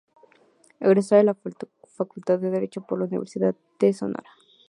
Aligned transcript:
Egresada 0.79 1.19
de 1.19 1.25
la 1.25 1.37
Facultad 1.95 2.39
de 2.39 2.49
Derecho 2.49 2.81
por 2.81 2.97
la 2.97 3.05
Universidad 3.05 3.53
de 3.79 3.93
Sonora. 3.93 4.31